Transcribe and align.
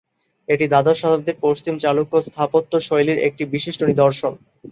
এটি 0.47 0.65
দ্বাদশ 0.67 0.97
শতাব্দীর 1.01 1.37
পশ্চিম 1.41 1.73
চালুক্য 1.77 2.13
স্থাপত্যশৈলীর 2.27 3.23
একটি 3.27 3.43
বিশিষ্ট 3.53 3.81
নিদর্শন। 3.83 4.33